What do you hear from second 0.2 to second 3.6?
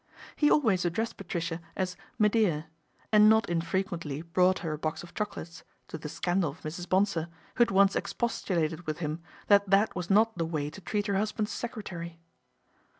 He always addressed Patricia as" me dear," and not